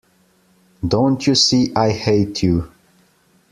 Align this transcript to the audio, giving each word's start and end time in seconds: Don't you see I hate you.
Don't 0.87 1.27
you 1.27 1.35
see 1.35 1.71
I 1.75 1.91
hate 1.91 2.41
you. 2.41 2.67